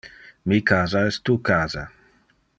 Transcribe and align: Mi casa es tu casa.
Mi 0.51 0.57
casa 0.71 1.03
es 1.11 1.21
tu 1.31 1.37
casa. 1.51 1.85